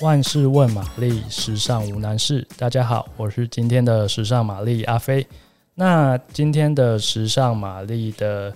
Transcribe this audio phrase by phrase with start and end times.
[0.00, 2.46] 万事问玛丽，时尚无难事。
[2.56, 5.26] 大家好，我是今天的时尚玛丽阿飞。
[5.74, 8.54] 那今天的时尚玛丽的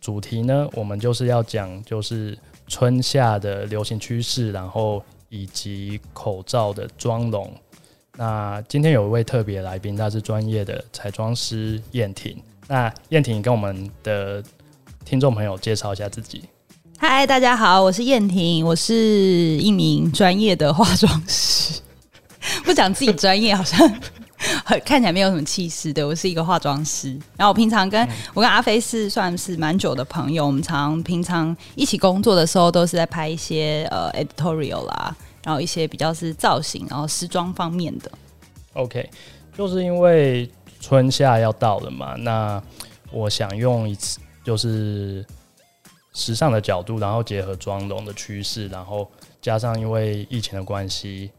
[0.00, 2.38] 主题呢，我们就是要讲就是
[2.68, 7.52] 春夏的流行趋势，然后以及口罩的妆容。
[8.16, 12.40] 那今天有一位特别来宾，他是专业的彩妆师燕婷。
[12.68, 14.40] 那燕婷跟我们的
[15.04, 16.44] 听众朋友介绍一下自己。
[17.04, 21.80] 嗨，大家好，我是燕婷，我是一名专业的化妆师。
[22.62, 23.92] 不讲自己专业，好像
[24.84, 26.04] 看起来没有什么气势对。
[26.04, 38.08] 我是一个化妆师，然后我平常跟、嗯、我跟阿飞是算是蛮久的朋友，我们常平常一起工作的时候，都是在拍一些呃 editorial 啦，然后一些比较是造型，然后时装方面的。
[38.74, 39.10] OK，
[39.58, 40.48] 就是因为
[40.80, 42.62] 春夏要到了嘛，那
[43.10, 45.26] 我想用一次就是。
[46.12, 51.30] 时尚的角度，然后结合妆容的趋势，然后加上因为疫情的关系，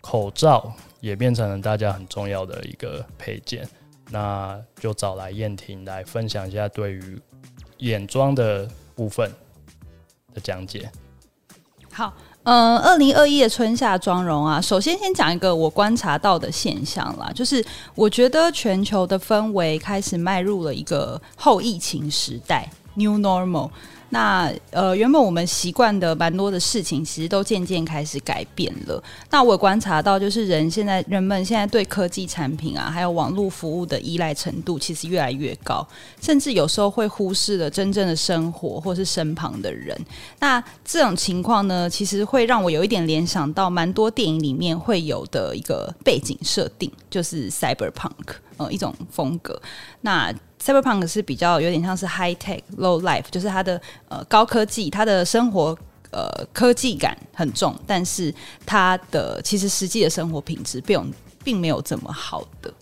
[0.00, 3.68] 口罩也变成了大家很重要的一个配件。
[4.10, 7.20] 那就找来燕婷来分享一下对于
[7.78, 9.30] 眼妆的部分
[10.34, 10.90] 的讲解。
[11.90, 12.12] 好，
[12.42, 23.70] 嗯、二零二一的春夏妆容啊，首先先讲一个我观察到的现象啦，就是我觉得全球的氛围开始迈入了一个后疫情时代 （New Normal）。
[24.12, 29.02] 那呃，原本我们习惯的蛮多的事情，其实都渐渐开始改变了。
[29.30, 35.86] 那我观察到，就是人现在人们现在对科技产品啊，还有网络服务的依赖程度，其实越来越高，
[36.20, 39.98] 甚至有时候会忽视了真正的生活或是身旁的人。
[40.38, 49.60] 那这种情况呢，其实会让我有一点联想到蛮多电影里面会有的一个背景设定，就是 cyberpunk，呃，一种风格。
[50.00, 55.76] 那 Cyberpunk 是比较有点像是 high tech low life，就是它的呃高科技，它的生活
[56.10, 58.32] 呃科技感很重，但是
[58.64, 61.12] 它的其实实际的生活品质并
[61.42, 62.72] 并没有这么好的。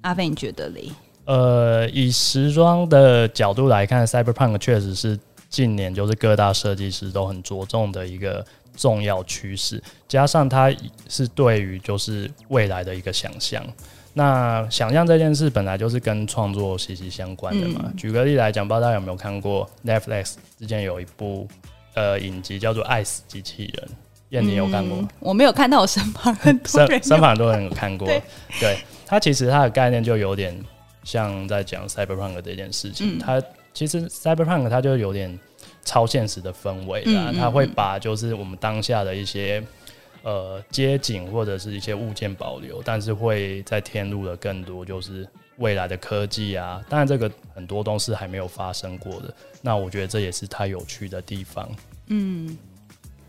[0.00, 0.90] 阿飞，你觉得嘞？
[1.26, 5.16] 呃，以时装的角度来看，Cyberpunk 确实是
[5.48, 8.44] 近年就是各大设计师都很着重的一个
[8.80, 10.74] 重要趋势，加上它
[11.06, 13.62] 是对于就是未来的一个想象。
[14.14, 17.82] 那想象这件事本来就是跟创作息息相关的嘛。
[17.84, 21.46] 嗯、举个例来讲，不知道大家有没有看过 Netflix 之前有一部
[21.94, 23.88] 呃影集叫做《爱死机器人》，
[24.30, 25.08] 燕妮有看过吗？
[25.18, 28.08] 我没有看到，我身旁很多人身旁很多人有看过。
[28.08, 28.22] 对，
[28.58, 30.58] 对，它其实它的概念就有点
[31.04, 33.18] 像在讲 Cyberpunk 这件事情。
[33.18, 33.42] 嗯、它
[33.74, 35.38] 其实 Cyberpunk 它就有点
[35.84, 39.62] 超现实的氛围啦，它会把就是我们当下的一些。
[40.22, 45.26] 呃，街景或者是一些物件保留，但是会再添入了更多，就是
[45.56, 46.78] 未来的科技啊。
[46.90, 49.34] 当然，这个很多都是还没有发生过的。
[49.62, 51.66] 那我觉得这也是它有趣的地方。
[52.08, 52.58] 嗯，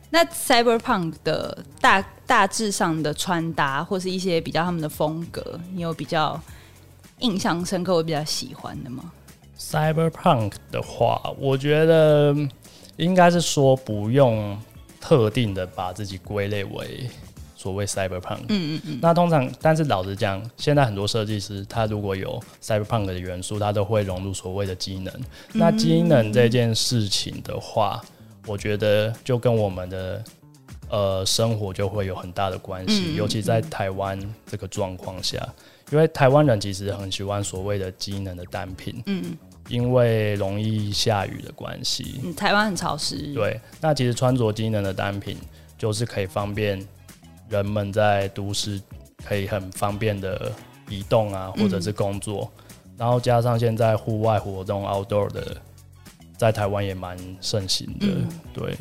[0.10, 6.38] 那 Cyberpunk 的大大致上的穿搭，或是一些比较他们的风格，你有比较
[7.20, 9.14] 印象深刻、我比较喜欢的吗
[9.62, 12.36] ？Cyberpunk 的话，我觉得
[12.98, 14.58] 应该是说不用。
[15.04, 17.10] 特定的把自己归类为
[17.56, 19.00] 所谓 cyberpunk，嗯嗯嗯。
[19.02, 25.12] 那通常，但是老实讲，现在很多设计师他如果有 cyberpunk 的元素，他都会融入所谓的机能。
[25.54, 28.00] 那机能这件事情的话，
[28.46, 30.24] 我觉得就跟我们的
[30.90, 35.38] 呃生活就会有很大的关系，尤其在台湾这个状况下，
[35.92, 39.36] 因为台湾人其实很喜欢所谓的机能的单品，嗯。
[39.72, 43.34] 因为容易下雨的关系，嗯，台湾很潮湿。
[43.34, 45.38] 对，那其实穿着机能的单品，
[45.78, 46.86] 就是可以方便
[47.48, 48.82] 人们在都市
[49.26, 50.52] 可以很方便的
[50.90, 52.52] 移动啊，或者是工作。
[52.58, 55.56] 嗯、然后加上现在户外活动 （outdoor） 的，
[56.38, 58.08] 在台湾也蛮盛行的。
[58.08, 58.76] 嗯、对，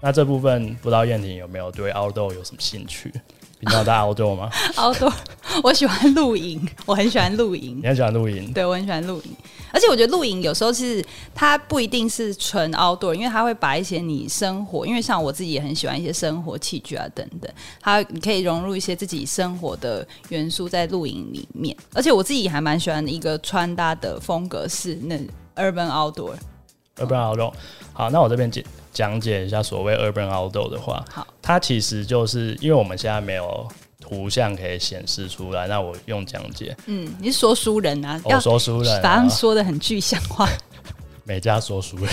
[0.00, 3.12] 那这部分不知道燕婷有没有对 outdoor 有什么兴趣？
[3.64, 5.12] 你知道在 outdoor 吗？outdoor，
[5.62, 7.80] 我喜欢露营， 我很喜欢露营。
[7.80, 8.52] 你很喜欢露营？
[8.52, 9.30] 对，我很喜欢露营。
[9.72, 11.04] 而且我觉得露营有时候其实
[11.34, 17.50] 它不一定是纯 outdoor，因为它会把一些你生活，因为像我自己也很喜欢一些生活器具啊等等，
[17.80, 21.74] 它你可以融入一些自己生活的元素在露营里面。
[21.94, 25.16] 而且我自己还蛮喜欢的一个穿搭的风格是那
[25.56, 26.34] urban outdoor。
[26.96, 27.52] Urban outdoor，
[27.92, 33.66] 好，那我这边讲讲解一下所谓 urban outdoor 的话，好，它其实就是因为我们现在没有。
[34.06, 36.76] 图像可以显示出来，那我用讲解。
[36.84, 38.20] 嗯，你是说书人啊？
[38.22, 40.46] 我说书人、啊，把他说的很具象化。
[41.24, 42.06] 每家说书人，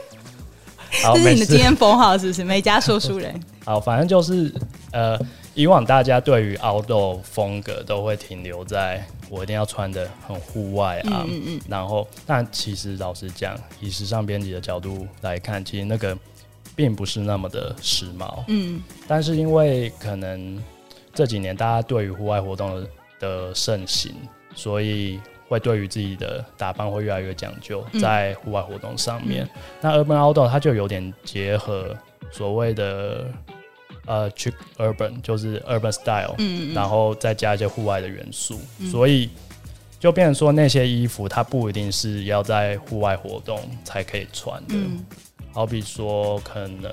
[1.04, 2.42] 好这是你的经验封号是不是？
[2.42, 3.38] 每家说书人。
[3.66, 4.50] 好，反正就是
[4.92, 5.20] 呃，
[5.52, 11.60] 以往大家对于 outdoor 风格都会停留在我一定要穿的很户外啊，嗯嗯嗯。
[11.68, 16.18] 然后，但其实老实讲，以时尚编辑的角度来看，其实那个
[16.76, 18.44] 并不是那么的时髦。
[18.48, 20.62] 嗯，但是因为可能
[21.14, 22.88] 这几年大家对于户外活动的
[23.20, 24.12] 的盛行，
[24.54, 29.44] 所以会对于自己的打扮会越来越讲究，在户外活动上面。
[29.44, 31.96] 嗯、那 Urban Outdoor 它就有点结合
[32.30, 33.26] 所谓的
[34.10, 39.30] 呃 chic urban，就是 urban style，嗯，然后再加一些户外的元素，嗯、所以
[40.00, 44.74] 就变成说那些衣服它不一定是要在户外活动才可以穿的。
[44.74, 45.04] 嗯。
[45.52, 46.90] 好比说，可能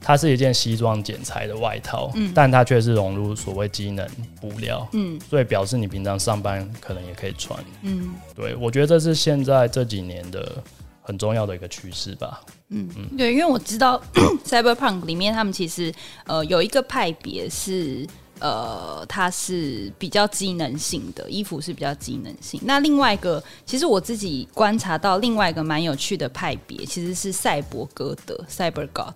[0.00, 4.06] 它是一件西装剪裁的外套，嗯，但它却是融入所谓机能
[4.40, 10.62] 布料，嗯，所以表示你平常上班可能也可以穿，嗯，对，我觉得这是现在这几年的
[11.06, 12.40] 很重要的一个趋势吧，
[12.70, 14.02] 嗯嗯，对，因为我知道
[14.44, 15.94] Cyberpunk 里面他们其实
[16.26, 18.04] 呃有一个派别是。
[18.40, 22.60] 呃，它是比较机能性的衣服，是比较机能性。
[22.64, 29.14] 那另外一个，其实我自己观察到另外一个蛮有趣的派别，其实是赛博哥德 （Cyber God）。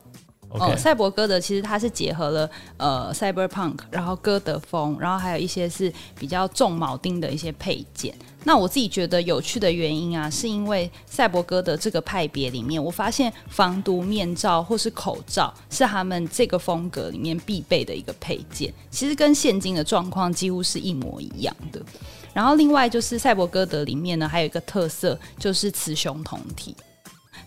[0.50, 2.48] 哦，赛博哥德其实它是结合了
[2.78, 8.14] 呃 Cyberpunk，然后哥德风，然后还有一些是比较重铆钉的一些配件。
[8.48, 21.78] 那我自己觉得有趣的原因啊，是因为赛博哥的这个派别里面，我发现防毒面罩或是口罩是他们这个风格里面必备的一个配件，其实跟现今的状况几乎是一模一样的。
[22.32, 26.74] 然后另外就是赛博哥德里面呢，还有一个特色就是雌雄同体。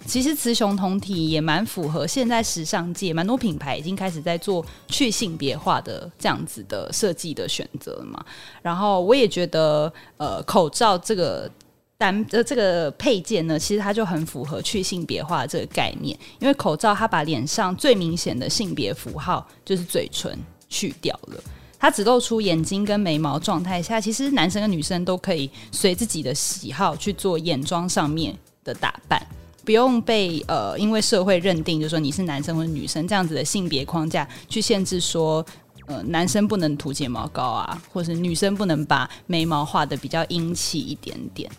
[0.06, 8.26] 其实雌雄同体也蛮符合现在时尚界蛮多品牌已经开始在做去性别化的这样子的设计的选择了嘛。
[8.62, 11.50] 然后我也觉得，呃，口罩这个
[11.98, 20.38] 单呃这个配件呢，其实它就很符合去性别化这个概念，因为口罩它把脸上最明显的性别符号就是嘴唇
[20.68, 21.42] 去掉了，
[21.80, 29.26] 它只露出眼睛跟眉毛状态下，其实男生跟女生都可以随自己的喜好去做眼妆上面的打扮。
[29.64, 35.46] 不用被呃，因为社会认定，就说你是男生或者女生这样子的性别框架去限制说，
[35.86, 41.50] 呃，男生不能涂睫毛膏啊，或是女生不能把眉毛画得比较英气一点点。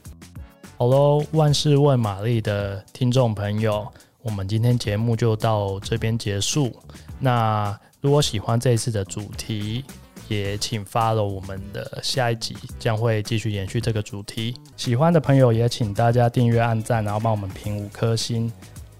[0.78, 3.86] 好喽，万事问玛丽的听众朋友，
[4.22, 6.74] 我们今天节目就到这边结束。
[7.20, 9.84] 那如果喜欢这一次的主题，
[10.32, 14.54] 也请 follow 我们的下一集，将会继续延续这个主题。
[14.76, 18.50] 喜欢的朋友也请大家订阅、按赞，然后帮我们评五颗星。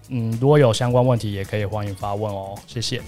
[0.08, 2.55] 嗯，如果有相关问题，也可以欢迎发问哦。
[2.67, 3.00] 谢谢。